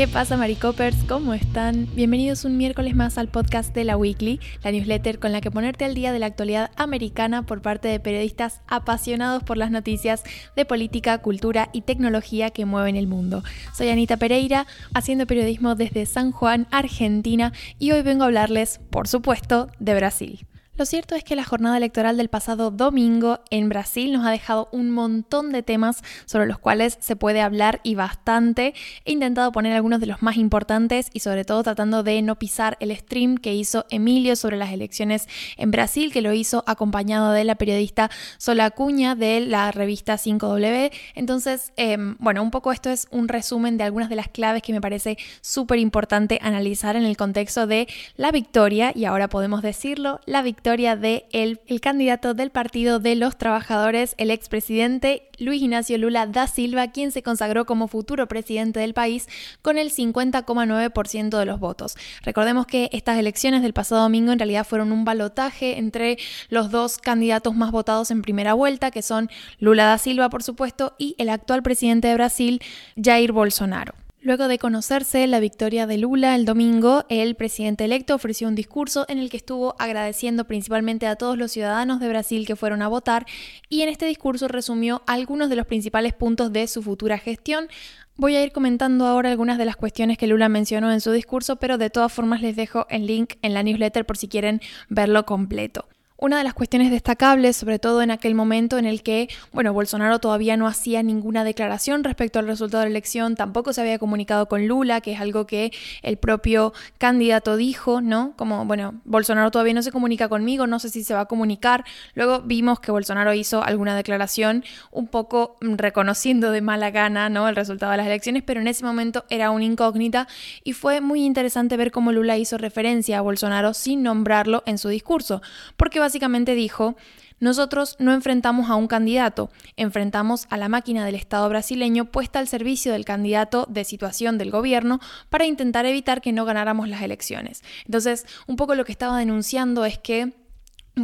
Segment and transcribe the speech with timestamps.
[0.00, 0.96] ¿Qué pasa, Maricopers?
[1.06, 1.86] ¿Cómo están?
[1.94, 5.84] Bienvenidos un miércoles más al podcast de la Weekly, la newsletter con la que ponerte
[5.84, 10.22] al día de la actualidad americana por parte de periodistas apasionados por las noticias
[10.56, 13.44] de política, cultura y tecnología que mueven el mundo.
[13.76, 19.06] Soy Anita Pereira, haciendo periodismo desde San Juan, Argentina, y hoy vengo a hablarles, por
[19.06, 20.46] supuesto, de Brasil.
[20.80, 24.70] Lo cierto es que la jornada electoral del pasado domingo en Brasil nos ha dejado
[24.72, 28.72] un montón de temas sobre los cuales se puede hablar y bastante.
[29.04, 32.78] He intentado poner algunos de los más importantes y sobre todo tratando de no pisar
[32.80, 37.44] el stream que hizo Emilio sobre las elecciones en Brasil, que lo hizo acompañado de
[37.44, 40.92] la periodista Sola Cuña de la revista 5W.
[41.14, 44.72] Entonces, em, bueno, un poco esto es un resumen de algunas de las claves que
[44.72, 50.20] me parece súper importante analizar en el contexto de la victoria, y ahora podemos decirlo,
[50.24, 55.98] la victoria de el, el candidato del Partido de los Trabajadores, el expresidente Luis Ignacio
[55.98, 59.26] Lula da Silva, quien se consagró como futuro presidente del país
[59.62, 61.96] con el 50,9% de los votos.
[62.22, 66.18] Recordemos que estas elecciones del pasado domingo en realidad fueron un balotaje entre
[66.50, 70.94] los dos candidatos más votados en primera vuelta, que son Lula da Silva, por supuesto,
[70.98, 72.62] y el actual presidente de Brasil,
[72.96, 73.99] Jair Bolsonaro.
[74.22, 79.06] Luego de conocerse la victoria de Lula el domingo, el presidente electo ofreció un discurso
[79.08, 82.88] en el que estuvo agradeciendo principalmente a todos los ciudadanos de Brasil que fueron a
[82.88, 83.24] votar
[83.70, 87.68] y en este discurso resumió algunos de los principales puntos de su futura gestión.
[88.16, 91.56] Voy a ir comentando ahora algunas de las cuestiones que Lula mencionó en su discurso,
[91.56, 95.24] pero de todas formas les dejo el link en la newsletter por si quieren verlo
[95.24, 95.88] completo.
[96.22, 100.18] Una de las cuestiones destacables, sobre todo en aquel momento en el que, bueno, Bolsonaro
[100.18, 104.46] todavía no hacía ninguna declaración respecto al resultado de la elección, tampoco se había comunicado
[104.46, 108.34] con Lula, que es algo que el propio candidato dijo, ¿no?
[108.36, 111.86] Como, bueno, Bolsonaro todavía no se comunica conmigo, no sé si se va a comunicar.
[112.12, 117.48] Luego vimos que Bolsonaro hizo alguna declaración un poco reconociendo de mala gana, ¿no?
[117.48, 120.28] El resultado de las elecciones, pero en ese momento era una incógnita
[120.64, 124.90] y fue muy interesante ver cómo Lula hizo referencia a Bolsonaro sin nombrarlo en su
[124.90, 125.40] discurso,
[125.78, 126.96] porque básicamente dijo,
[127.38, 132.48] nosotros no enfrentamos a un candidato, enfrentamos a la máquina del Estado brasileño puesta al
[132.48, 134.98] servicio del candidato de situación del gobierno
[135.28, 137.62] para intentar evitar que no ganáramos las elecciones.
[137.86, 140.32] Entonces, un poco lo que estaba denunciando es que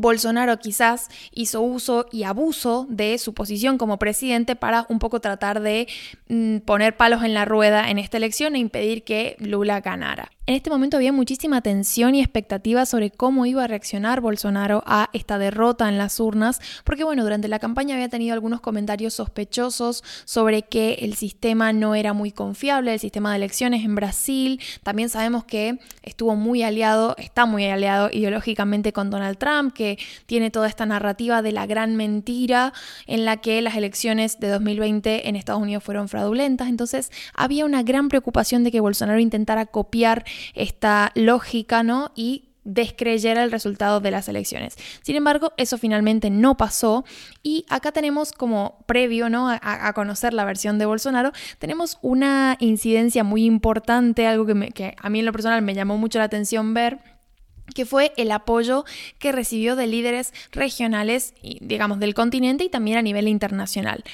[0.00, 5.60] Bolsonaro quizás hizo uso y abuso de su posición como presidente para un poco tratar
[5.60, 5.88] de
[6.28, 10.30] mm, poner palos en la rueda en esta elección e impedir que Lula ganara.
[10.48, 15.10] En este momento había muchísima tensión y expectativa sobre cómo iba a reaccionar Bolsonaro a
[15.12, 20.04] esta derrota en las urnas, porque bueno, durante la campaña había tenido algunos comentarios sospechosos
[20.24, 24.60] sobre que el sistema no era muy confiable, el sistema de elecciones en Brasil.
[24.84, 29.85] También sabemos que estuvo muy aliado, está muy aliado ideológicamente con Donald Trump, que
[30.26, 32.72] tiene toda esta narrativa de la gran mentira
[33.06, 36.68] en la que las elecciones de 2020 en Estados Unidos fueron fraudulentas.
[36.68, 40.24] Entonces había una gran preocupación de que Bolsonaro intentara copiar
[40.54, 42.12] esta lógica, ¿no?
[42.14, 44.76] Y descreyera el resultado de las elecciones.
[45.02, 47.04] Sin embargo, eso finalmente no pasó
[47.42, 49.48] y acá tenemos como previo ¿no?
[49.48, 55.08] a, conocer la versión de Bolsonaro, tenemos una incidencia muy importante, algo que, que a
[55.08, 56.98] mí en lo personal me llamó mucho la atención ver
[57.74, 58.84] que fue el apoyo
[59.18, 64.04] que recibió de líderes regionales, digamos, del continente y también a nivel internacional.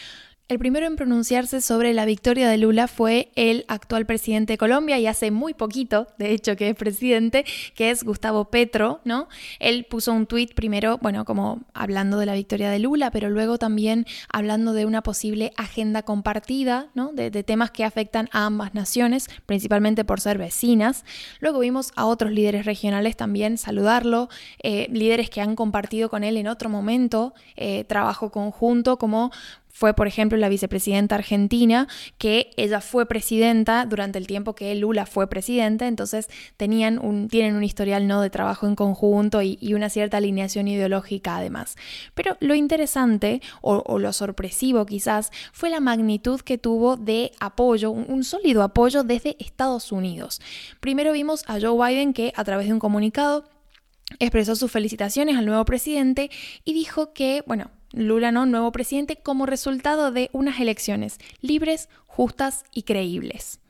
[0.53, 4.99] El primero en pronunciarse sobre la victoria de Lula fue el actual presidente de Colombia
[4.99, 9.29] y hace muy poquito, de hecho, que es presidente, que es Gustavo Petro, ¿no?
[9.61, 13.57] Él puso un tuit primero, bueno, como hablando de la victoria de Lula, pero luego
[13.57, 17.13] también hablando de una posible agenda compartida, ¿no?
[17.15, 21.07] De, temas que afectan a ambas naciones, principalmente por ser vecinas.
[21.41, 24.29] Luego vimos a otros líderes regionales también saludarlo,
[24.63, 29.31] eh, líderes que han compartido con él en otro momento eh, trabajo conjunto, como
[29.73, 31.89] fue, por ejemplo, la vicepresidenta argentina,
[32.19, 36.29] que ella fue presidenta durante el tiempo que Lula fue presidente, entonces
[36.59, 38.21] tenían tienen un historial ¿no?
[38.21, 41.77] de trabajo en conjunto y, una cierta alineación ideológica además.
[42.15, 48.23] Pero lo interesante o, lo sorpresivo quizás fue la magnitud que tuvo de apoyo, un
[48.25, 50.43] sólido apoyo desde Estados Unidos.
[50.81, 53.45] Primero vimos a Joe Biden que a través de un comunicado
[54.19, 56.31] expresó sus felicitaciones al nuevo presidente
[56.65, 58.47] y dijo que, bueno, Lula, ¿no?
[58.47, 63.61] Nuevo presidente como resultado de unas elecciones libres, justas y creíbles.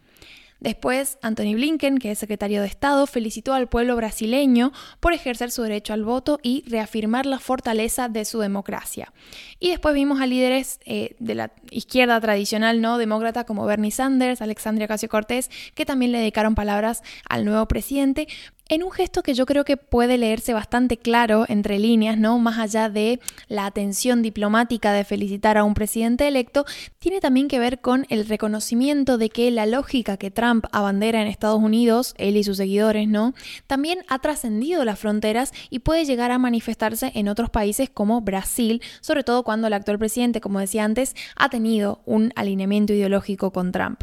[0.63, 4.71] Después, Anthony Blinken, que es secretario de Estado, felicitó al pueblo brasileño
[5.01, 9.13] por ejercer su derecho al voto y reafirmar la fortaleza de su democracia.
[9.59, 14.41] Y después vimos a líderes eh, de la izquierda tradicional no demócrata como Bernie Sanders,
[14.41, 18.29] Alexandria Ocasio Cortés, que también le dedicaron palabras al nuevo presidente.
[18.69, 22.39] En un gesto que yo creo que puede leerse bastante claro entre líneas, ¿no?
[22.39, 26.65] Más allá de la atención diplomática de felicitar a un presidente electo,
[26.99, 31.29] tiene también que ver con el reconocimiento de que la lógica que Trump abandera en
[31.29, 33.35] Estados Unidos, él y sus seguidores, ¿no?
[33.67, 38.81] También ha trascendido las fronteras y puede llegar a manifestarse en otros países como Brasil,
[39.01, 43.73] sobre todo cuando el actual presidente, como decía antes, ha tenido un alineamiento ideológico con
[43.73, 44.03] Trump.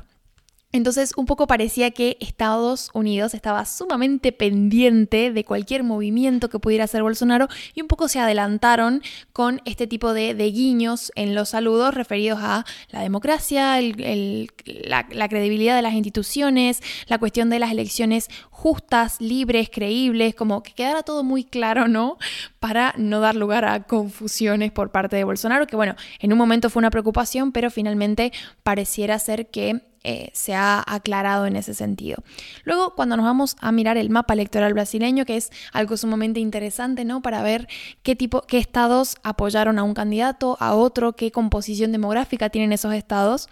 [0.71, 6.83] Entonces un poco parecía que Estados Unidos estaba sumamente pendiente de cualquier movimiento que pudiera
[6.83, 9.01] hacer Bolsonaro y un poco se adelantaron
[9.33, 15.81] con este tipo de, guiños en los saludos referidos a la democracia, la, credibilidad de
[15.81, 21.45] las instituciones, la cuestión de las elecciones justas, libres, creíbles, como que quedara todo muy
[21.45, 22.17] claro, ¿no?
[22.59, 26.69] Para no dar lugar a confusiones por parte de Bolsonaro, que bueno, en un momento
[26.69, 28.31] fue una preocupación, pero finalmente
[28.61, 32.23] pareciera ser que eh, se ha aclarado en ese sentido.
[32.63, 37.05] Luego, cuando nos vamos a mirar el mapa electoral brasileño, que es algo sumamente interesante,
[37.05, 37.21] ¿no?
[37.21, 37.67] Para ver
[38.03, 42.93] qué tipo, qué estados apoyaron a un candidato, a otro, qué composición demográfica tienen esos
[42.93, 43.49] estados.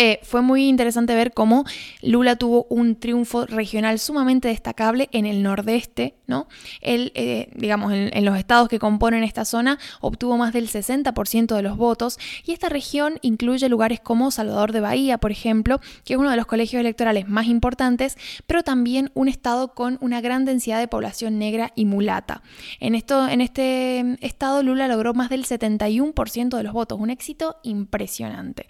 [0.00, 1.64] Eh, fue muy interesante ver cómo
[2.02, 6.46] Lula tuvo un triunfo regional sumamente destacable en el nordeste, ¿no?
[6.80, 11.62] Él, eh, digamos, en, los estados que componen esta zona, obtuvo más del 60% de
[11.62, 16.18] los votos y esta región incluye lugares como Salvador de Bahía, por ejemplo, que es
[16.20, 18.16] uno de los colegios electorales más importantes,
[18.46, 22.42] pero también un estado con una gran densidad de población negra y mulata.
[22.78, 27.56] En, esto, en este estado Lula logró más del 71% de los votos, un éxito
[27.64, 28.68] impresionante.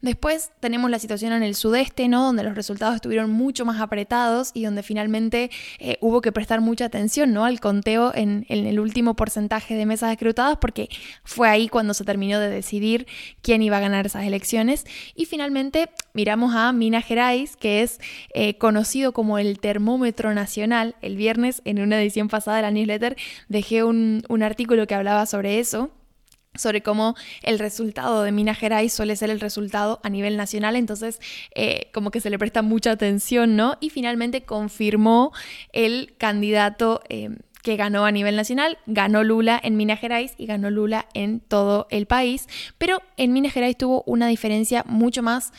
[0.00, 2.26] Después tenemos la situación en el sudeste, ¿no?
[2.26, 5.50] Donde los resultados estuvieron mucho más apretados y donde finalmente
[5.80, 7.44] eh, hubo que prestar mucha atención, ¿no?
[7.44, 10.88] Al conteo en, el último porcentaje de mesas escrutadas, porque
[11.24, 13.08] fue ahí cuando se terminó de decidir
[13.42, 14.84] quién iba a ganar esas elecciones.
[15.16, 17.98] Y finalmente miramos a Minas Gerais, que es
[18.32, 20.94] eh, conocido como el termómetro nacional.
[21.02, 23.16] El viernes, en una edición pasada de la newsletter,
[23.48, 25.90] dejé un artículo que hablaba sobre eso
[26.54, 31.20] sobre cómo el resultado de Minas Gerais suele ser el resultado a nivel nacional, entonces
[31.54, 33.76] eh, como que se le presta mucha atención, ¿no?
[33.80, 35.32] Y finalmente confirmó
[35.72, 37.30] el candidato eh,
[37.62, 41.86] que ganó a nivel nacional, ganó Lula en Minas Gerais y ganó Lula en todo
[41.90, 42.48] el país,
[42.78, 45.52] pero en Minas Gerais tuvo una diferencia mucho más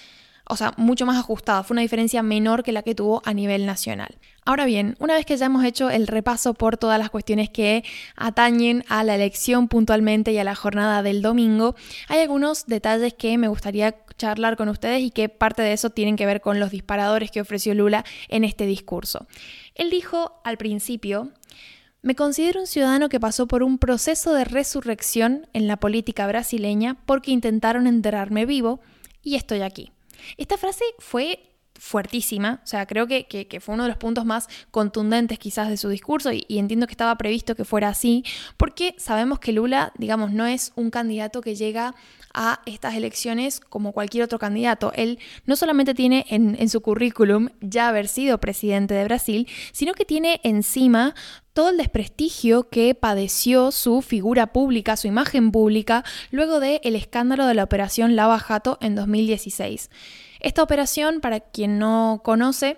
[0.48, 3.66] o sea, mucho más ajustada, fue una diferencia menor que la que tuvo a nivel
[3.66, 4.18] nacional.
[4.44, 7.84] Ahora bien, una vez que ya hemos hecho el repaso por todas las cuestiones que
[8.16, 11.76] atañen a la elección puntualmente y a la jornada del domingo,
[12.08, 16.16] hay algunos detalles que me gustaría charlar con ustedes y que parte de eso tienen
[16.16, 19.28] que ver con los disparadores que ofreció Lula en este discurso.
[19.76, 21.30] Él dijo al principio,
[22.02, 26.98] me considero un ciudadano que pasó por un proceso de resurrección en la política brasileña
[27.06, 28.80] porque intentaron enterrarme vivo
[29.22, 29.92] y estoy aquí.
[30.38, 31.51] Esta frase fue
[31.82, 33.26] fuertísima, o sea, creo que,
[33.60, 37.18] fue uno de los puntos más contundentes quizás de su discurso y, entiendo que estaba
[37.18, 38.24] previsto que fuera así,
[38.56, 41.96] porque sabemos que Lula, digamos, no es un candidato que llega
[42.36, 44.94] a estas elecciones como cualquier otro candidato.
[44.96, 45.18] Él
[45.48, 50.40] no solamente tiene en, su currículum ya haber sido presidente de Brasil, sino que tiene
[50.44, 51.16] encima
[51.54, 57.48] todo el desprestigio que padeció su figura pública, su imagen pública, luego del el escándalo
[57.48, 59.90] de la operación Lava Jato en 2016.
[60.42, 62.78] Esta operación, para quien no conoce,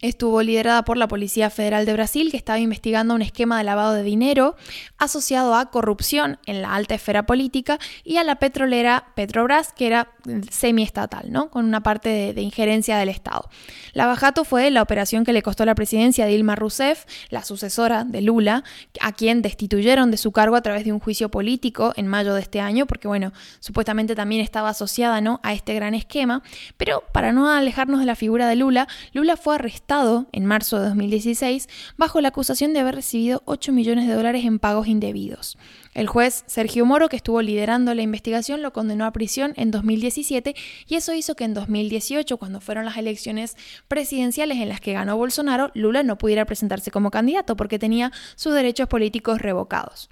[0.00, 3.94] estuvo liderada por la Policía Federal de Brasil, que estaba investigando un esquema de lavado
[3.94, 4.56] de dinero
[4.98, 10.10] asociado a corrupción en la alta esfera política y a la petrolera Petrobras, que era
[10.50, 11.50] semiestatal, ¿no?
[11.50, 13.48] con una parte de, injerencia del Estado.
[13.92, 18.04] La Bajato fue la operación que le costó la presidencia de Dilma Rousseff, la sucesora
[18.04, 18.64] de Lula,
[19.00, 22.42] a quien destituyeron de su cargo a través de un juicio político en mayo de
[22.42, 25.40] este año, porque bueno, supuestamente también estaba asociada ¿no?
[25.42, 26.42] a este gran esquema,
[26.76, 29.83] pero para no alejarnos de la figura de Lula, Lula fue arrestado
[30.32, 34.58] en marzo de 2016 bajo la acusación de haber recibido 8 millones de dólares en
[34.58, 35.58] pagos indebidos.
[35.92, 40.54] El juez Sergio Moro, que estuvo liderando la investigación, lo condenó a prisión en 2017
[40.88, 45.16] y eso hizo que en 2018, cuando fueron las elecciones presidenciales en las que ganó
[45.16, 50.08] Bolsonaro, Lula no pudiera presentarse como candidato porque tenía sus derechos políticos revocados.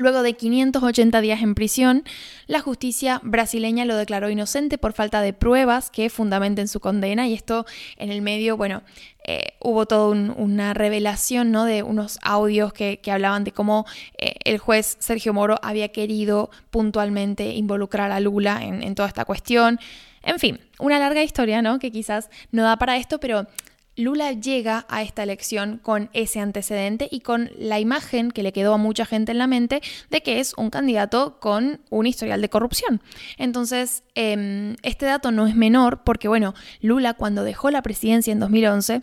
[0.00, 2.04] Luego de 580 días en prisión,
[2.46, 7.34] la justicia brasileña lo declaró inocente por falta de pruebas que fundamenten su condena y
[7.34, 7.66] esto
[7.98, 8.82] en el medio, bueno,
[9.24, 11.66] eh, hubo toda una revelación ¿no?
[11.66, 13.84] de unos audios que, hablaban de cómo
[14.16, 19.26] eh, el juez Sergio Moro había querido puntualmente involucrar a Lula en, en toda esta
[19.26, 19.78] cuestión.
[20.22, 21.78] En fin, una larga historia, ¿no?
[21.78, 23.46] Que quizás no da para esto, pero
[24.00, 28.74] Lula llega a esta elección con ese antecedente y con la imagen que le quedó
[28.74, 32.48] a mucha gente en la mente de que es un candidato con un historial de
[32.48, 33.02] corrupción.
[33.36, 38.40] Entonces, em, este dato no es menor porque, bueno, Lula cuando dejó la presidencia en
[38.40, 39.02] 2011,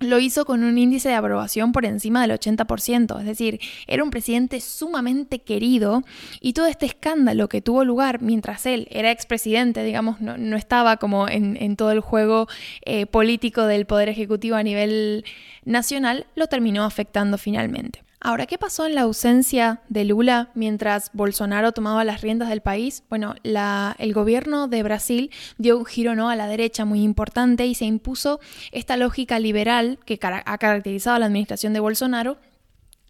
[0.00, 4.10] lo hizo con un índice de aprobación por encima del 80%, es decir, era un
[4.10, 6.02] presidente sumamente querido
[6.40, 11.28] y todo este escándalo que tuvo lugar mientras él era expresidente, digamos, no, estaba como
[11.28, 12.48] en, todo el juego
[12.84, 15.24] eh, político del Poder Ejecutivo a nivel
[15.64, 18.02] nacional, lo terminó afectando finalmente.
[18.20, 23.04] Ahora, ¿qué pasó en la ausencia de Lula mientras Bolsonaro tomaba las riendas del país?
[23.08, 26.28] Bueno, el gobierno de Brasil dio un giro ¿no?
[26.28, 28.40] a la derecha muy importante y se impuso
[28.72, 32.38] esta lógica liberal que ha caracterizado a la administración de Bolsonaro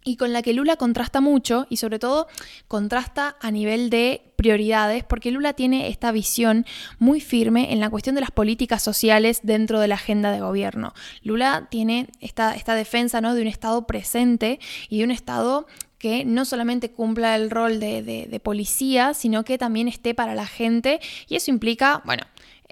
[0.09, 2.27] y con la que Lula contrasta mucho y sobre todo
[2.67, 6.65] contrasta a nivel de prioridades porque Lula tiene esta visión
[6.97, 10.95] muy firme en la cuestión de las políticas sociales dentro de la agenda de gobierno.
[11.21, 13.35] Lula tiene esta, esta defensa ¿no?
[13.35, 15.67] de un Estado presente y de un Estado
[15.99, 21.01] que no solamente cumpla el rol de, policía, sino que también esté para la gente
[21.27, 22.23] y eso implica, bueno,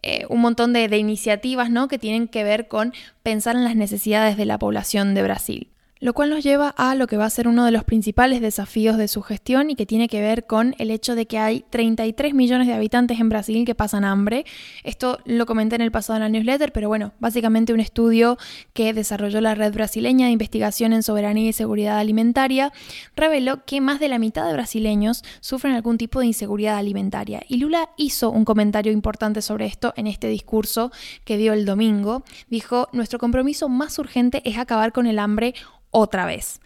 [0.02, 1.88] eh, un montón de, de iniciativas ¿no?
[1.88, 5.68] que tienen que ver con pensar en las necesidades de la población de Brasil.
[6.00, 8.98] Lo cual nos lleva a lo que va a ser uno de los principales desafíos
[8.98, 12.34] de su gestión y que tiene que ver con el hecho de que hay 33
[12.34, 14.46] millones de habitantes en Brasil que pasan hambre.
[14.84, 18.38] Esto lo comenté en el pasado en la newsletter, pero bueno, básicamente un estudio
[18.74, 22.72] que desarrolló la Red Brasileña de Investigación en Soberanía y Seguridad Alimentaria
[23.16, 27.42] reveló que más de la mitad de brasileños sufren algún tipo de inseguridad alimentaria.
[27.48, 30.92] Y Lula hizo un comentario importante sobre esto en este discurso
[31.26, 32.24] que dio el domingo.
[32.50, 35.54] Dijo, nuestro compromiso más urgente es acabar con el hambre
[35.92, 36.60] otra vez.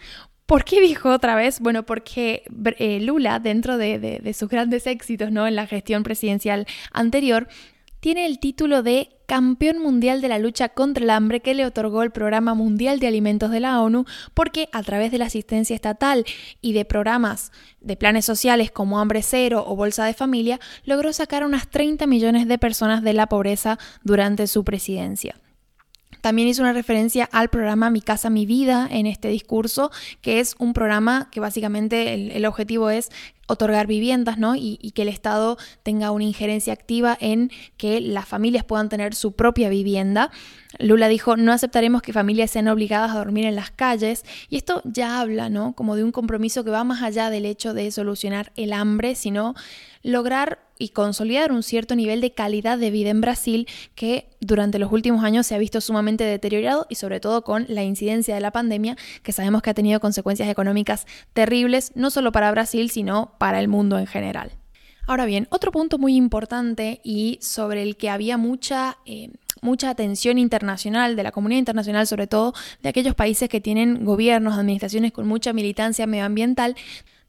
[0.45, 1.61] ¿Por qué dijo otra vez?
[1.61, 2.43] Bueno, porque
[2.77, 5.47] eh, Lula, dentro de, sus grandes éxitos ¿no?
[5.47, 7.47] en la gestión presidencial anterior,
[8.01, 12.03] tiene el título de campeón mundial de la lucha contra el hambre que le otorgó
[12.03, 16.25] el Programa Mundial de Alimentos de la ONU, porque a través de la asistencia estatal
[16.59, 21.43] y de programas de planes sociales como Hambre Cero o Bolsa de Familia, logró sacar
[21.43, 25.35] a unas 30 millones de personas de la pobreza durante su presidencia.
[26.21, 30.55] También hizo una referencia al programa Mi Casa, Mi Vida en este discurso, que es
[30.59, 33.09] un programa que básicamente el, objetivo es
[33.47, 34.55] otorgar viviendas, ¿no?
[34.55, 39.13] Y, y, que el Estado tenga una injerencia activa en que las familias puedan tener
[39.13, 40.31] su propia vivienda.
[40.79, 44.23] Lula dijo, no aceptaremos que familias sean obligadas a dormir en las calles.
[44.49, 45.73] Y esto ya habla, ¿no?
[45.73, 49.53] Como de un compromiso que va más allá del hecho de solucionar el hambre, sino
[50.03, 54.91] lograr y consolidar un cierto nivel de calidad de vida en Brasil que durante los
[54.91, 58.51] últimos años se ha visto sumamente deteriorado y sobre todo con la incidencia de la
[58.51, 63.59] pandemia que sabemos que ha tenido consecuencias económicas terribles no solo para Brasil sino para
[63.59, 64.53] el mundo en general.
[65.05, 68.97] Ahora bien, otro punto muy importante y sobre el que había mucha...
[69.05, 69.29] Eh,
[69.63, 74.57] mucha atención internacional, de la comunidad internacional sobre todo, de aquellos países que tienen gobiernos,
[74.57, 76.75] administraciones con mucha militancia medioambiental,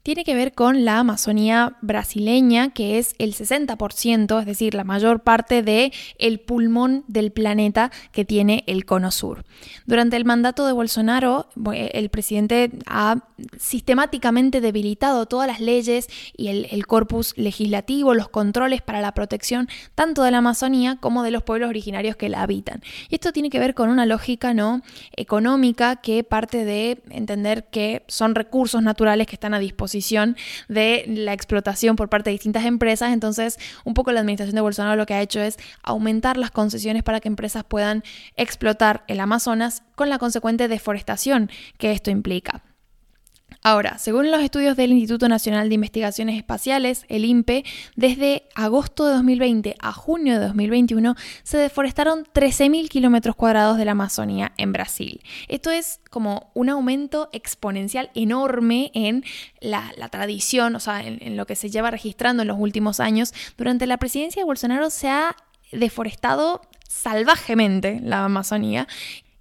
[0.02, 5.20] tiene que ver con la Amazonía brasileña, que es el 60%, es decir, la mayor
[5.20, 5.62] parte
[6.18, 9.44] el pulmón del planeta que tiene el cono sur.
[9.86, 13.24] Durante el mandato de Bolsonaro, el presidente ha
[13.58, 19.68] sistemáticamente debilitado todas las leyes y el, el corpus legislativo, los controles para la protección
[19.94, 22.82] tanto de la Amazonía como de los pueblos originarios que la habitan.
[23.08, 24.82] Y esto tiene que ver con una lógica no
[25.16, 29.91] económica que parte de entender que son recursos naturales que están a disposición
[30.68, 33.12] de la explotación por parte de distintas empresas.
[33.12, 37.02] Entonces, un poco la administración de Bolsonaro lo que ha hecho es aumentar las concesiones
[37.02, 38.02] para que empresas puedan
[38.36, 42.62] explotar el Amazonas con la consecuente deforestación que esto implica.
[43.64, 47.64] Ahora, según los estudios del Instituto Nacional de Investigaciones Espaciales, el INPE,
[47.94, 51.14] desde agosto de 2020 a junio de 2021
[51.44, 55.20] se deforestaron 13.000 kilómetros cuadrados de la Amazonía en Brasil.
[55.46, 59.24] Esto es como un aumento exponencial enorme en
[59.60, 63.32] la, tradición, o sea, en, en lo que se lleva registrando en los últimos años.
[63.56, 65.36] Durante la presidencia de Bolsonaro se ha
[65.70, 68.88] deforestado salvajemente la Amazonía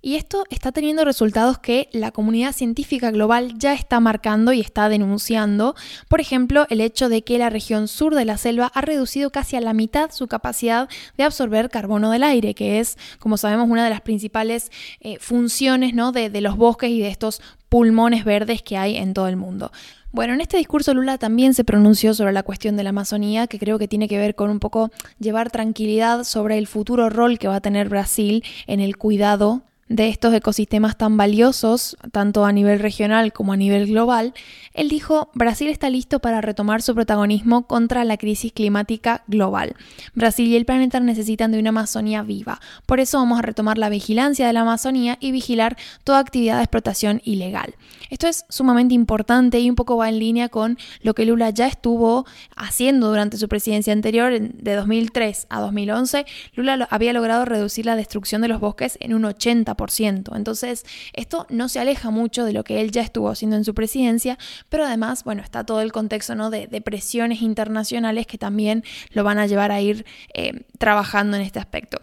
[0.01, 4.89] y esto está teniendo resultados que la comunidad científica global ya está marcando y está
[4.89, 5.75] denunciando.
[6.07, 9.55] Por ejemplo, el hecho de que la región sur de la selva ha reducido casi
[9.55, 13.83] a la mitad su capacidad de absorber carbono del aire, que es, como sabemos, una
[13.83, 16.11] de las principales eh, funciones ¿no?
[16.11, 19.71] de, de los bosques y de estos pulmones verdes que hay en todo el mundo.
[20.11, 23.59] Bueno, en este discurso Lula también se pronunció sobre la cuestión de la Amazonía, que
[23.59, 27.47] creo que tiene que ver con un poco llevar tranquilidad sobre el futuro rol que
[27.47, 32.79] va a tener Brasil en el cuidado de estos ecosistemas tan valiosos, tanto a nivel
[32.79, 34.33] regional como a nivel global,
[34.73, 39.75] él dijo, Brasil está listo para retomar su protagonismo contra la crisis climática global.
[40.15, 42.61] Brasil y el planeta necesitan de una Amazonía viva.
[42.85, 46.63] Por eso vamos a retomar la vigilancia de la Amazonía y vigilar toda actividad de
[46.63, 47.75] explotación ilegal.
[48.09, 51.67] Esto es sumamente importante y un poco va en línea con lo que Lula ya
[51.67, 56.25] estuvo haciendo durante su presidencia anterior, de 2003 a 2011.
[56.55, 59.80] Lula había logrado reducir la destrucción de los bosques en un 80%.
[59.89, 60.35] 50%.
[60.35, 63.73] Entonces, esto no se aleja mucho de lo que él ya estuvo haciendo en su
[63.73, 64.37] presidencia,
[64.69, 66.49] pero además, bueno, está todo el contexto ¿no?
[66.49, 71.59] de, presiones internacionales que también lo van a llevar a ir eh, trabajando en este
[71.59, 72.01] aspecto.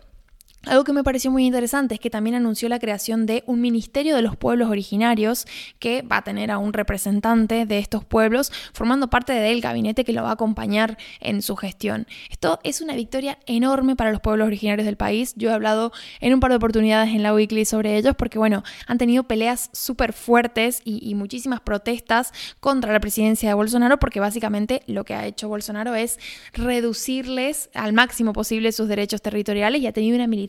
[0.66, 4.16] Algo que me pareció muy interesante es que también anunció la creación de un Ministerio
[4.16, 5.46] de los Pueblos Originarios
[5.78, 10.12] que va a tener a un representante de estos pueblos formando parte del gabinete que
[10.12, 12.08] lo va a acompañar en su gestión.
[12.28, 15.32] Esto es una victoria enorme para los pueblos originarios del país.
[15.36, 18.64] Yo he hablado en un par de oportunidades en la weekly sobre ellos porque, bueno,
[18.88, 24.18] han tenido peleas súper fuertes y, y muchísimas protestas contra la presidencia de Bolsonaro porque
[24.18, 26.18] básicamente lo que ha hecho Bolsonaro es
[26.52, 30.47] reducirles al máximo posible sus derechos territoriales y ha tenido una militancia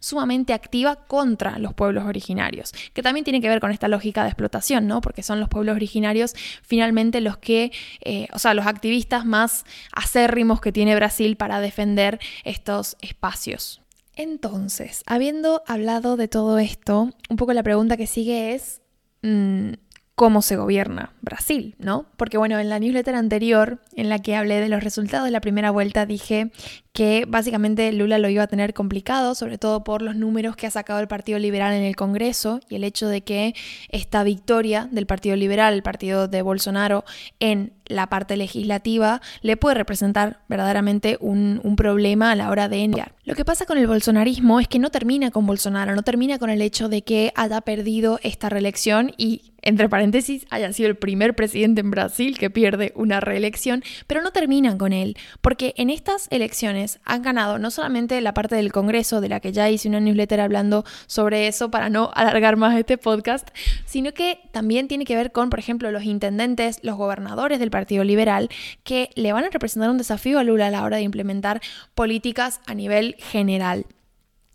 [0.00, 4.30] sumamente activa contra los pueblos originarios, que también tiene que ver con esta lógica de
[4.30, 5.00] explotación, ¿no?
[5.00, 7.72] Porque son los pueblos originarios finalmente los que,
[8.04, 13.80] eh, o sea, los activistas más acérrimos que tiene Brasil para defender estos espacios.
[14.16, 18.80] Entonces, habiendo hablado de todo esto, un poco la pregunta que sigue es,
[19.22, 19.74] mm,
[20.18, 22.06] cómo se gobierna Brasil, ¿no?
[22.16, 25.40] Porque bueno, en la newsletter anterior, en la que hablé de los resultados de la
[25.40, 26.50] primera vuelta, dije
[26.92, 30.72] que básicamente Lula lo iba a tener complicado, sobre todo por los números que ha
[30.72, 33.54] sacado el Partido Liberal en el Congreso y el hecho de que
[33.90, 37.04] esta victoria del Partido Liberal, el partido de Bolsonaro,
[37.38, 42.84] en la parte legislativa, le puede representar verdaderamente un, un problema a la hora de
[42.84, 43.12] enviar.
[43.24, 46.50] Lo que pasa con el bolsonarismo es que no termina con Bolsonaro, no termina con
[46.50, 51.34] el hecho de que haya perdido esta reelección y entre paréntesis, haya sido el primer
[51.34, 56.28] presidente en Brasil que pierde una reelección, pero no terminan con él, porque en estas
[56.30, 60.00] elecciones han ganado no solamente la parte del Congreso, de la que ya hice una
[60.00, 63.48] newsletter hablando sobre eso para no alargar más este podcast,
[63.84, 68.02] sino que también tiene que ver con, por ejemplo, los intendentes, los gobernadores del Partido
[68.04, 68.48] Liberal,
[68.82, 71.60] que le van a representar un desafío a Lula a la hora de implementar
[71.94, 73.86] políticas a nivel general.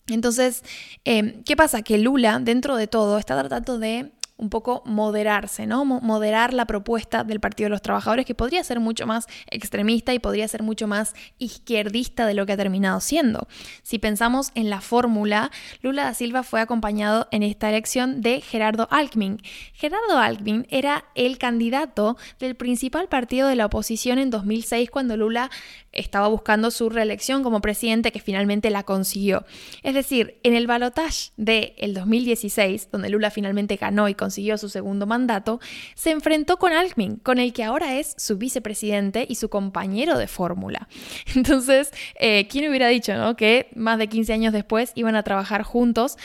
[0.08, 0.64] Entonces,
[1.06, 1.82] eh, ¿qué pasa?
[1.82, 5.86] Que Lula, dentro de todo, está tratando de un poco moderarse, ¿no?
[5.86, 10.20] Moderar la propuesta del Partido de los Trabajadores, que podría ser mucho más extremista y
[10.20, 13.48] podría ser mucho más izquierdista de lo que ha terminado siendo.
[13.84, 18.88] Si pensamos en la fórmula, Lula da Silva fue acompañado en esta elección de Gerardo
[18.92, 19.40] Alckmin.
[19.74, 25.52] Gerardo Alckmin era el candidato del principal partido de la oposición en 2006 cuando Lula
[25.92, 29.46] estaba buscando su reelección como presidente que finalmente la consiguió.
[29.84, 35.06] Es decir, en el balotaje del 2016, donde Lula finalmente ganó y consiguió su segundo
[35.06, 35.60] mandato,
[35.96, 40.28] se enfrentó con Alckmin, con el que ahora es su vicepresidente y su compañero de
[40.28, 40.88] fórmula.
[41.36, 43.36] Entonces, eh, ¿quién hubiera dicho ¿no?
[43.36, 46.18] que más de 15 años después iban a trabajar juntos?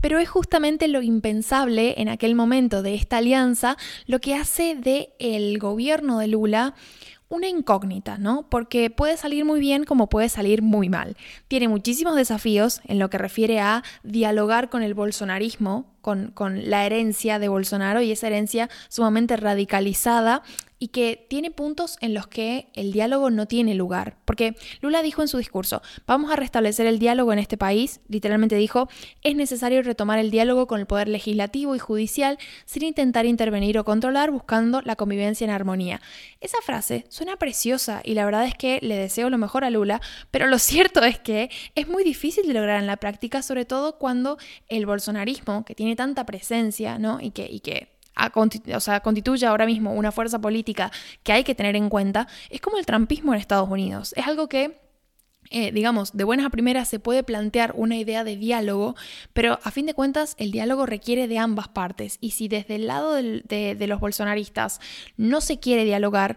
[0.00, 5.12] Pero es justamente lo impensable en aquel momento de esta alianza lo que hace de
[5.18, 6.74] el gobierno de Lula
[7.30, 8.46] una incógnita, ¿no?
[8.50, 11.16] Porque puede salir muy bien como puede salir muy mal.
[11.48, 16.32] Tiene muchísimos desafíos en lo que refiere a dialogar con el bolsonarismo, con,
[16.70, 20.42] la herencia de Bolsonaro y esa herencia sumamente radicalizada
[20.82, 24.16] y que tiene puntos en los que el diálogo no tiene lugar.
[24.24, 28.56] Porque Lula dijo en su discurso, vamos a restablecer el diálogo en este país, literalmente
[28.56, 28.88] dijo,
[29.22, 33.84] es necesario retomar el diálogo con el poder legislativo y judicial sin intentar intervenir o
[33.84, 36.00] controlar, buscando la convivencia en armonía.
[36.40, 40.00] Esa frase suena preciosa y la verdad es que le deseo lo mejor a Lula,
[40.30, 43.98] pero lo cierto es que es muy difícil de lograr en la práctica, sobre todo
[43.98, 47.20] cuando el bolsonarismo, que tiene tanta presencia, ¿no?
[47.20, 47.98] Y que, y que
[48.74, 50.90] o sea, constituye ahora mismo una fuerza política
[51.22, 54.12] que hay que tener en cuenta, es como el trampismo en Estados Unidos.
[54.16, 54.78] Es algo que
[55.52, 58.94] eh, digamos, de buenas a primeras se puede plantear una idea de diálogo,
[59.32, 62.18] pero a fin de cuentas el diálogo requiere de ambas partes.
[62.20, 64.80] Y si desde el lado de, los bolsonaristas
[65.16, 66.36] no se quiere dialogar,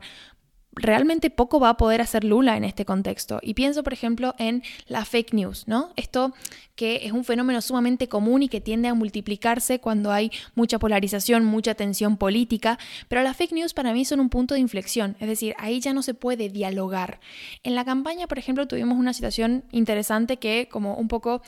[0.75, 3.39] realmente poco va a poder hacer Lula en este contexto.
[3.41, 5.91] Y pienso, por ejemplo, en la fake news, ¿no?
[5.95, 6.33] Esto
[6.75, 11.45] que es un fenómeno sumamente común y que tiende a multiplicarse cuando hay mucha polarización,
[11.45, 15.27] mucha tensión política, pero las fake news para mí son un punto de inflexión, es
[15.27, 17.19] decir, ahí ya no se puede dialogar.
[17.62, 21.41] En la campaña, por ejemplo, tuvimos una situación interesante que como un poco...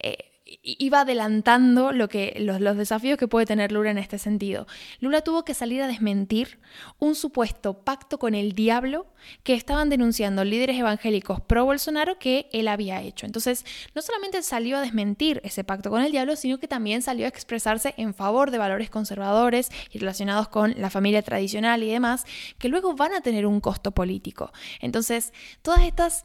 [0.00, 0.31] Eh,
[0.62, 4.66] iba adelantando lo que, los, los, desafíos que puede tener Lula en este sentido.
[5.00, 6.58] Lula tuvo que salir a desmentir
[6.98, 9.06] un supuesto pacto con el diablo
[9.42, 13.26] que estaban denunciando líderes evangélicos pro Bolsonaro que él había hecho.
[13.26, 17.26] Entonces, no solamente salió a desmentir ese pacto con el diablo, sino que también salió
[17.26, 22.24] a expresarse en favor de valores conservadores y relacionados con la familia tradicional y demás,
[22.58, 24.52] que luego van a tener un costo político.
[24.80, 26.24] Entonces, todas estas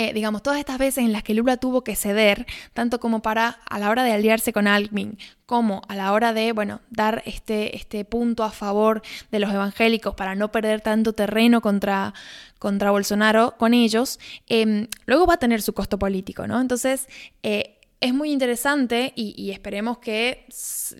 [0.00, 3.58] eh, digamos, todas estas veces en las que Lula tuvo que ceder, tanto como para
[3.68, 7.76] a la hora de aliarse con Alckmin, como a la hora de, bueno, dar este,
[7.76, 12.14] este punto a favor de los evangélicos para no perder tanto terreno contra,
[12.60, 16.60] contra Bolsonaro con ellos, em, luego va a tener su costo político, ¿no?
[16.60, 17.08] Entonces,
[17.42, 20.46] eh, es muy interesante y, esperemos que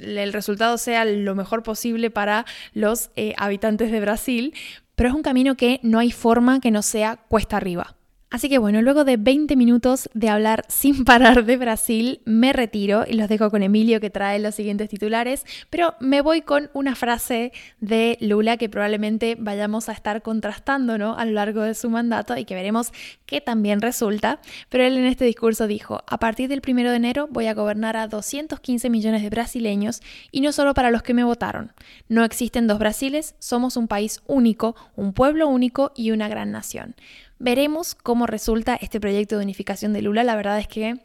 [0.00, 4.54] el resultado sea lo mejor posible para los eh, habitantes de Brasil,
[4.96, 7.97] pero es un camino que no hay forma que no sea cuesta arriba.
[8.30, 13.04] Así que bueno, luego de 20 minutos de hablar sin parar de Brasil, me retiro
[13.08, 16.94] y los dejo con Emilio que trae los siguientes titulares, pero me voy con una
[16.94, 21.16] frase de Lula que probablemente vayamos a estar contrastando ¿no?
[21.16, 22.92] a lo largo de su mandato y que veremos
[23.24, 24.40] que también resulta.
[24.68, 27.96] Pero él en este discurso dijo, a partir del 1 de enero voy a gobernar
[27.96, 31.72] a 215 millones de brasileños y no solo para los que me votaron.
[32.08, 36.94] No existen dos Brasiles, somos un país único, un pueblo único y una gran nación.
[37.38, 40.24] Veremos cómo resulta este proyecto de unificación de Lula.
[40.24, 40.96] La verdad es que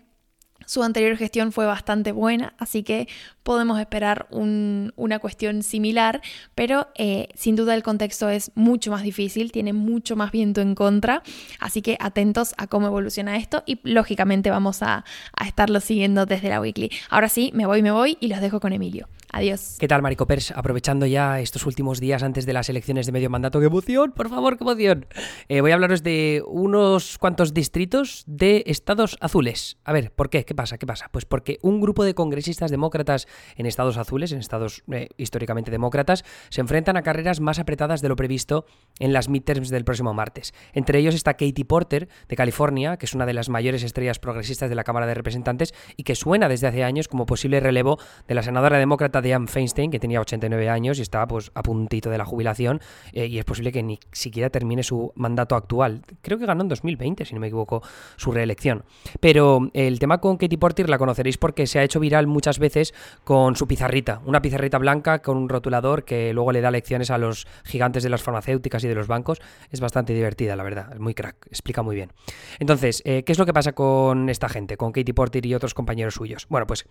[0.65, 3.07] su anterior gestión fue bastante buena, así que
[3.43, 6.21] podemos esperar una cuestión similar,
[6.55, 10.75] pero eh, sin duda el contexto es mucho más difícil, tiene mucho más viento en
[10.75, 11.21] contra,
[11.59, 15.03] así que atentos a cómo evoluciona esto y lógicamente vamos a,
[15.35, 16.89] a estarlo siguiendo desde la weekly.
[17.09, 19.09] Ahora sí, me voy, me voy y los dejo con Emilio.
[19.35, 19.77] Adiós.
[19.79, 20.51] ¿Qué tal, Marico Pers?
[20.51, 23.59] Aprovechando ya estos últimos días antes de las elecciones de medio mandato.
[23.59, 24.11] ¡Qué emoción!
[24.11, 25.07] Por favor, qué emoción.
[25.49, 29.77] Eh, voy a hablaros de unos cuantos distritos de estados azules.
[29.85, 30.45] A ver, ¿por qué?
[30.45, 30.77] ¿Qué pasa?
[30.77, 31.09] ¿Qué pasa?
[31.11, 36.23] Pues porque un grupo de congresistas demócratas en estados azules, en estados eh, históricamente demócratas,
[36.49, 38.67] se enfrentan a carreras más apretadas de lo previsto
[38.99, 40.53] en las midterms del próximo martes.
[40.73, 44.69] Entre ellos está Katie Porter, de California, que es una de las mayores estrellas progresistas
[44.69, 48.35] de la Cámara de Representantes y que suena desde hace años como posible relevo de
[48.35, 52.17] la senadora demócrata Dianne Feinstein, que tenía 89 años y estaba pues a puntito de
[52.17, 52.81] la jubilación
[53.13, 56.01] eh, y es posible que ni siquiera termine su mandato actual.
[56.21, 57.81] Creo que ganó en 2020, si no me equivoco,
[58.17, 58.83] su reelección.
[59.19, 62.93] Pero el tema con Katie Porter la conoceréis porque se ha hecho viral muchas veces
[63.23, 67.17] con su pizarrita, una pizarrita blanca con un rotulador que luego le da lecciones a
[67.17, 69.41] los gigantes de las farmacéuticas y de los bancos.
[69.71, 72.11] Es bastante divertida, la verdad, es muy crack, explica muy bien.
[72.59, 75.73] Entonces, eh, ¿qué es lo que pasa con esta gente, con Katie Porter y otros
[75.73, 76.45] compañeros suyos?
[76.49, 76.85] Bueno, pues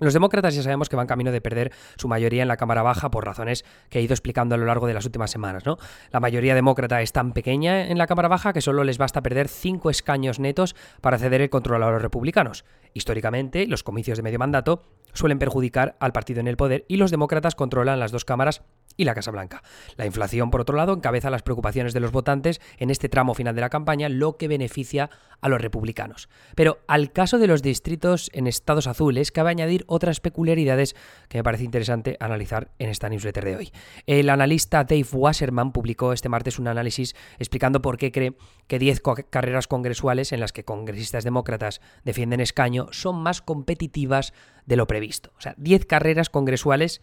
[0.00, 3.10] los demócratas ya sabemos que van camino de perder su mayoría en la Cámara Baja
[3.10, 5.64] por razones que he ido explicando a lo largo de las últimas semanas.
[5.64, 5.78] ¿no?
[6.10, 9.48] La mayoría demócrata es tan pequeña en la Cámara Baja que solo les basta perder
[9.48, 12.64] cinco escaños netos para ceder el control a los republicanos.
[12.92, 17.10] Históricamente, los comicios de medio mandato suelen perjudicar al partido en el poder y los
[17.10, 18.62] demócratas controlan las dos cámaras
[18.96, 19.62] y la Casa Blanca.
[19.96, 23.54] La inflación, por otro lado, encabeza las preocupaciones de los votantes en este tramo final
[23.54, 26.28] de la campaña, lo que beneficia a los republicanos.
[26.54, 30.96] Pero al caso de los distritos en estados azules, cabe añadir otras peculiaridades
[31.28, 33.72] que me parece interesante analizar en esta newsletter de hoy.
[34.06, 39.02] El analista Dave Wasserman publicó este martes un análisis explicando por qué cree que 10
[39.30, 44.32] carreras congresuales en las que congresistas demócratas defienden escaño son más competitivas
[44.66, 45.32] de lo previsto.
[45.36, 47.02] O sea, 10 carreras congresuales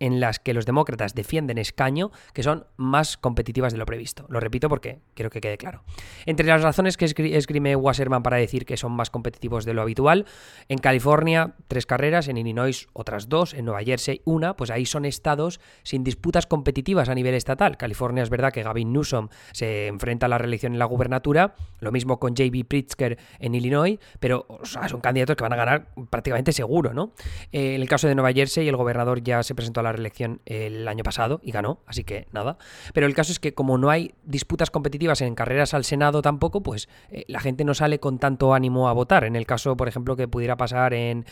[0.00, 4.26] en las que los demócratas defienden escaño que son más competitivas de lo previsto.
[4.28, 5.82] Lo repito porque quiero que quede claro.
[6.26, 10.26] Entre las razones que esgrime Wasserman para decir que son más competitivos de lo habitual,
[10.68, 15.04] en California tres carreras, en Illinois otras dos, en Nueva Jersey una, pues ahí son
[15.04, 17.76] estados sin disputas competitivas a nivel estatal.
[17.76, 21.92] California es verdad que Gavin Newsom se enfrenta a la reelección en la gubernatura, lo
[21.92, 22.64] mismo con J.B.
[22.64, 27.12] Pritzker en Illinois, pero son candidatos que van a ganar prácticamente seguro, ¿no?
[27.52, 30.40] Eh, en el caso de Nueva Jersey, el gobernador ya se presentó a la reelección
[30.46, 32.58] el año pasado y ganó, así que nada.
[32.94, 36.62] Pero el caso es que como no hay disputas competitivas en carreras al Senado tampoco,
[36.62, 39.24] pues eh, la gente no sale con tanto ánimo a votar.
[39.24, 41.26] En el caso, por ejemplo, que pudiera pasar en,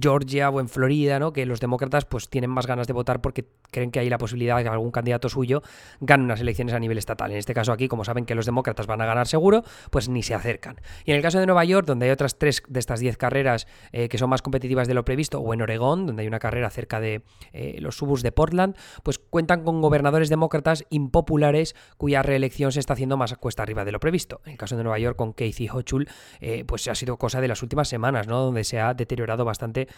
[0.00, 1.32] Georgia o en Florida, ¿no?
[1.32, 4.56] Que los demócratas pues tienen más ganas de votar porque creen que hay la posibilidad
[4.56, 5.62] de que algún candidato suyo
[6.00, 7.30] gane unas elecciones a nivel estatal.
[7.30, 10.22] En este caso aquí, como saben que los demócratas van a ganar seguro, pues ni
[10.22, 10.80] se acercan.
[11.04, 13.66] Y en el caso de Nueva York, donde hay otras tres de estas diez carreras
[13.92, 16.70] eh, que son más competitivas de lo previsto, o en Oregón, donde hay una carrera
[16.70, 17.22] cerca de
[17.52, 22.94] eh, los suburbs de Portland, pues cuentan con gobernadores demócratas impopulares cuya reelección se está
[22.94, 24.40] haciendo más cuesta arriba de lo previsto.
[24.44, 26.08] En el caso de Nueva York con Casey Hochul,
[26.40, 28.40] eh, pues ha sido cosa de las últimas semanas, ¿no?
[28.40, 29.88] Donde se ha deteriorado bastante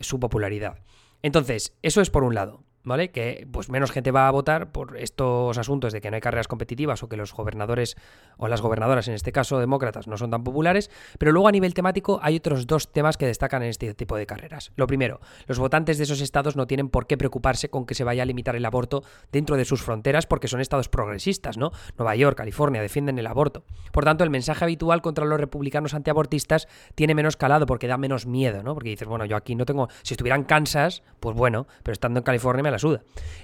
[0.00, 0.78] su popularidad.
[1.22, 2.62] Entonces, eso es por un lado.
[2.86, 3.10] ¿Vale?
[3.10, 6.48] Que pues menos gente va a votar por estos asuntos de que no hay carreras
[6.48, 7.96] competitivas o que los gobernadores
[8.38, 11.74] o las gobernadoras, en este caso demócratas, no son tan populares, pero luego a nivel
[11.74, 14.72] temático hay otros dos temas que destacan en este tipo de carreras.
[14.76, 18.04] Lo primero, los votantes de esos estados no tienen por qué preocuparse con que se
[18.04, 21.72] vaya a limitar el aborto dentro de sus fronteras porque son estados progresistas, ¿no?
[21.98, 23.64] Nueva York, California defienden el aborto.
[23.92, 28.26] Por tanto, el mensaje habitual contra los republicanos antiabortistas tiene menos calado porque da menos
[28.26, 28.74] miedo, ¿no?
[28.74, 32.24] Porque dices, bueno, yo aquí no tengo, si estuvieran Kansas, pues bueno, pero estando en
[32.24, 32.70] California me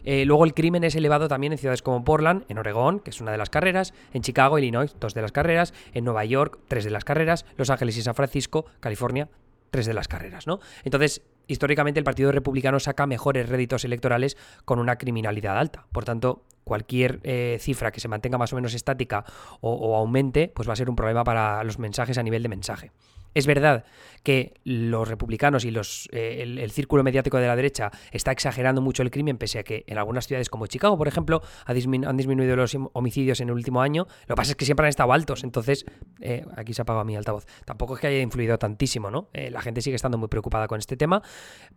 [0.05, 3.21] eh, luego el crimen es elevado también en ciudades como Portland, en Oregón, que es
[3.21, 6.85] una de las carreras, en Chicago, Illinois, dos de las carreras, en Nueva York, tres
[6.85, 9.29] de las carreras, Los Ángeles y San Francisco, California,
[9.71, 10.61] tres de las carreras, ¿no?
[10.85, 15.87] Entonces, históricamente el Partido Republicano saca mejores réditos electorales con una criminalidad alta.
[15.93, 19.25] Por tanto, cualquier eh, cifra que se mantenga más o menos estática
[19.61, 22.49] o, o, aumente, pues va a ser un problema para los mensajes a nivel de
[22.49, 22.93] mensaje.
[23.35, 23.85] Es verdad
[24.23, 29.03] que los republicanos y los, eh, el, círculo mediático de la derecha está exagerando mucho
[29.03, 32.77] el crimen, pese a que en algunas ciudades como Chicago, por ejemplo, han disminuido los
[32.93, 34.07] homicidios en el último año.
[34.27, 35.85] Lo que pasa es que siempre han estado altos, entonces
[36.21, 37.47] eh, aquí se ha apagado mi altavoz.
[37.65, 39.29] Tampoco es que haya influido tantísimo, ¿no?
[39.33, 41.23] Eh, la gente sigue estando muy preocupada con este tema.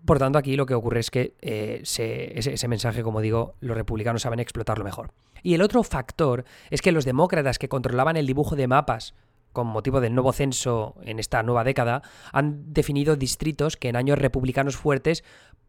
[0.05, 4.39] Por tanto, aquí lo que ocurre es que ese mensaje, como digo, los republicanos saben
[4.39, 5.11] explotarlo mejor.
[5.41, 9.13] Y el otro factor es que los demócratas que controlaban el dibujo de mapas
[9.55, 14.19] con motivo del nuevo censo en esta nueva década, han definido distritos que en años
[14.19, 15.23] republicanos fuertes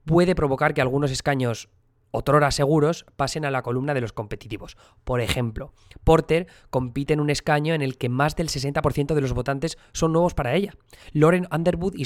[0.05, 1.71] puede provocar que algunos escaños
[2.17, 4.77] otrora seguros pasen a la columna de los competitivos.
[5.05, 5.73] Por ejemplo,
[6.05, 10.13] Porter compite en un escaño en el que más del 60% de los votantes son
[10.13, 10.75] nuevos para ella.
[11.13, 12.05] Lauren Underwood y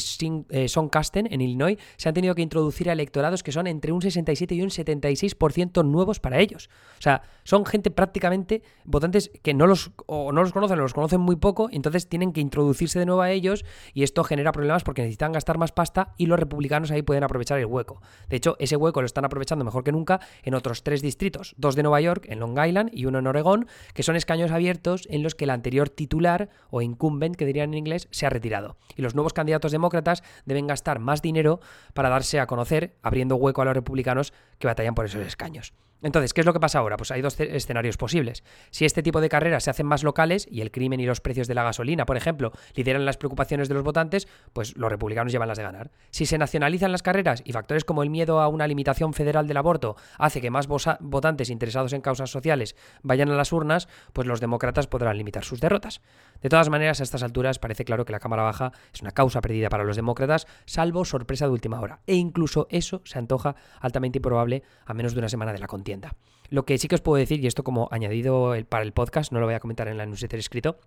[0.51, 3.93] eh, Son Casten en Illinois se han tenido que introducir a electorados que son entre
[3.93, 6.69] un 67 y un 76% nuevos para ellos.
[6.99, 10.95] O sea, son gente prácticamente votantes que no los, o no los conocen o los
[10.95, 14.83] conocen muy poco, entonces tienen que introducirse de nuevo a ellos y esto genera problemas
[14.83, 18.01] porque necesitan gastar más pasta y los republicanos ahí pueden aprovechar el hueco.
[18.29, 20.00] De hecho, ese hueco lo están aprovechando mejor que nunca
[20.43, 23.67] en otros tres distritos, dos de Nueva York, en Long Island y uno en Oregón,
[23.95, 27.79] que son escaños abiertos en los que el anterior titular o incumbent, que dirían en
[27.79, 28.77] inglés, se ha retirado.
[28.97, 31.61] Y los nuevos candidatos demócratas deben gastar más dinero
[31.95, 35.73] para darse a conocer, abriendo hueco a los republicanos que batallan por esos escaños.
[36.03, 36.97] Entonces, ¿qué es lo que pasa ahora?
[36.97, 38.43] Pues hay dos escenarios posibles.
[38.71, 41.47] Si este tipo de carreras se hacen más locales y el crimen y los precios
[41.47, 45.49] de la gasolina, por ejemplo, lideran las preocupaciones de los votantes, pues los republicanos llevan
[45.49, 45.91] las de ganar.
[46.11, 49.59] Si se nacionalizan las carreras y factores como el miedo a una limitación federal del
[49.59, 54.41] aborto hace que más votantes interesados en causas sociales vayan a las urnas, pues los
[54.41, 56.01] demócratas podrán limitar sus derrotas.
[56.41, 59.43] De todas maneras, a estas alturas parece claro que la Cámara Baja es una causa
[59.43, 62.01] perdida para los demócratas, salvo sorpresa de última hora.
[62.07, 65.90] E incluso eso se antoja altamente improbable a menos de una semana de la contienda.
[66.49, 69.41] Lo que sí que os puedo decir, y esto como añadido para el podcast, no
[69.41, 70.79] lo voy a comentar en la newsletter escrito,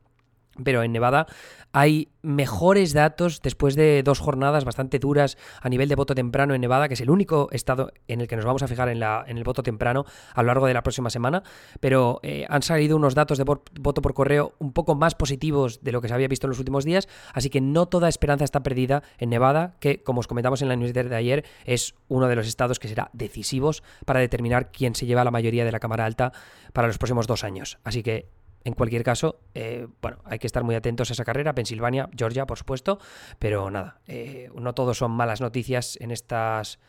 [0.62, 1.28] pero en Nevada
[1.72, 6.62] hay mejores datos después de dos jornadas bastante duras a nivel de voto temprano en
[6.62, 9.26] Nevada, que es el único estado en el que nos vamos a fijar en, la,
[9.28, 11.42] en el voto temprano a lo largo de la próxima semana.
[11.80, 15.92] Pero eh, han salido unos datos de voto por correo un poco más positivos de
[15.92, 18.62] lo que se había visto en los últimos días, así que no toda esperanza está
[18.62, 22.36] perdida en Nevada, que como os comentamos en la newsletter de ayer, es uno de
[22.36, 26.06] los estados que será decisivos para determinar quién se lleva la mayoría de la Cámara
[26.06, 26.32] Alta
[26.72, 27.80] para los próximos dos años.
[27.84, 28.30] Así que
[28.64, 32.46] en cualquier caso, eh, bueno, hay que estar muy atentos a esa carrera, Pensilvania, Georgia,
[32.46, 33.00] por supuesto,
[33.40, 36.80] pero nada, eh, no todos son malas noticias en estas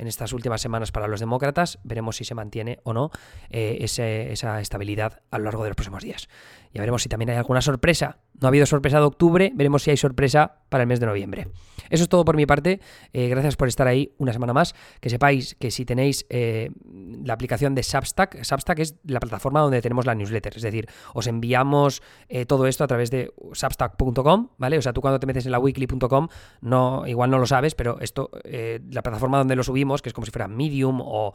[0.00, 1.78] en estas últimas semanas para los demócratas.
[1.84, 3.10] Veremos si se mantiene o no
[3.50, 6.28] eh, esa estabilidad a lo largo de los próximos días.
[6.72, 8.18] Ya veremos si también hay alguna sorpresa.
[8.40, 11.48] No ha habido sorpresa de octubre, veremos si hay sorpresa para el mes de noviembre.
[11.90, 12.80] Eso es todo por mi parte.
[13.12, 14.74] Eh, gracias por estar ahí una semana más.
[15.00, 16.70] Que sepáis que si tenéis eh,
[17.24, 20.56] la aplicación de Substack, Substack es la plataforma donde tenemos la newsletter.
[20.56, 22.02] Es decir, os enviamos
[22.46, 24.78] todo esto a través de substack.com, ¿vale?
[24.78, 26.28] O sea, tú cuando te metes en la weekly.com,
[26.60, 30.24] no, igual no lo sabes, pero esto, la plataforma donde lo subimos que es como
[30.24, 31.32] si fuera Medium o,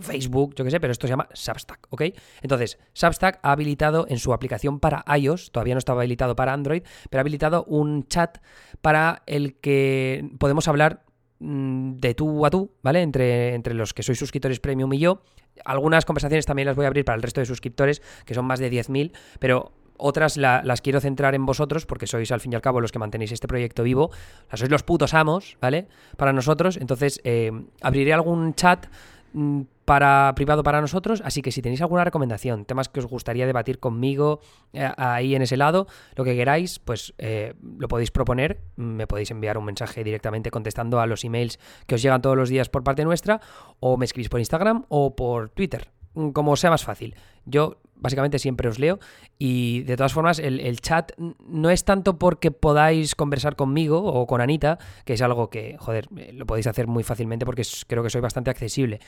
[0.00, 2.02] Facebook, yo qué sé, pero esto se llama Substack, ¿ok?
[2.42, 6.82] Entonces, Substack ha habilitado en su aplicación para iOS, todavía no estaba habilitado para Android,
[7.10, 8.38] pero ha habilitado un chat
[8.80, 11.04] para el que podemos hablar
[11.40, 13.02] mm, de tú a tú, ¿vale?
[13.02, 15.22] Entre, entre los que sois suscriptores premium y yo.
[15.64, 18.60] Algunas conversaciones también las voy a abrir para el resto de suscriptores, que son más
[18.60, 22.62] de 10.000, pero otras las quiero centrar en vosotros, porque sois al fin y al
[22.62, 24.10] cabo los que mantenéis este proyecto vivo.
[24.54, 25.88] Sois los putos amos, ¿vale?
[26.16, 26.76] Para nosotros.
[26.76, 28.86] Entonces, eh, abriré algún chat
[29.32, 33.46] mm, para privado para nosotros, así que si tenéis alguna recomendación, temas que os gustaría
[33.46, 34.40] debatir conmigo
[34.74, 39.30] eh, ahí en ese lado, lo que queráis, pues eh, lo podéis proponer, me podéis
[39.30, 42.84] enviar un mensaje directamente contestando a los emails que os llegan todos los días por
[42.84, 43.40] parte nuestra,
[43.80, 45.88] o me escribís por Instagram o por Twitter,
[46.34, 47.14] como sea más fácil.
[47.46, 48.98] Yo básicamente siempre os leo
[49.38, 54.40] y de todas formas el, chat no es tanto porque podáis conversar conmigo o con
[54.40, 58.10] Anita, que es algo que, joder, eh, lo podéis hacer muy fácilmente porque creo que
[58.10, 59.00] soy bastante accesible,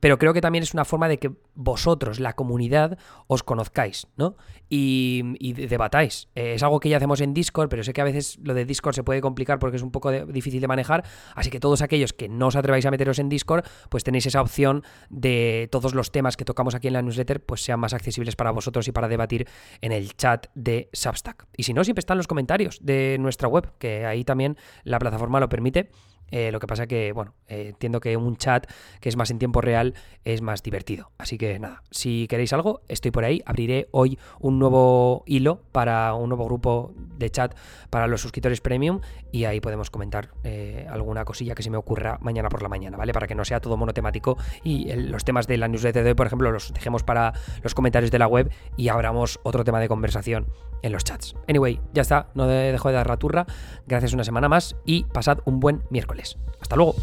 [0.00, 4.36] pero creo que también es una forma de que vosotros, la comunidad, os conozcáis, ¿no?
[4.68, 5.22] Y,
[5.52, 6.28] debatáis.
[6.34, 8.64] Eh, es algo que ya hacemos en Discord, pero sé que a veces lo de
[8.64, 11.04] Discord se puede complicar porque es un poco difícil de manejar.
[11.34, 14.40] Así que todos aquellos que no os atreváis a meteros en Discord, pues tenéis esa
[14.40, 18.27] opción de todos los temas que tocamos aquí en la newsletter, pues sean más accesibles
[18.36, 19.46] para vosotros y para debatir
[19.80, 21.46] en el chat de Substack.
[21.56, 25.40] Y si no, siempre están los comentarios de nuestra web, que ahí también la plataforma
[25.40, 25.90] lo permite
[26.30, 28.66] Eh, lo que pasa que, bueno, eh, entiendo que un chat
[29.00, 31.10] que es más en tiempo real es más divertido.
[31.18, 33.42] Así que nada, si queréis algo, estoy por ahí.
[33.46, 37.54] Abriré hoy un nuevo hilo para un nuevo grupo de chat
[37.90, 39.00] para los suscriptores premium
[39.32, 42.96] y ahí podemos comentar eh, alguna cosilla que se me ocurra mañana por la mañana,
[42.96, 43.12] ¿vale?
[43.12, 46.26] Para que no sea todo monotemático y los temas de la newsletter de hoy, por
[46.26, 50.46] ejemplo, los dejemos para los comentarios de la web y abramos otro tema de conversación
[50.82, 51.34] en los chats.
[51.48, 53.46] Anyway, ya está, no dejo de dar la turra.
[53.86, 56.38] Gracias una semana más y pasad un buen miércoles.
[56.60, 56.94] Hasta luego.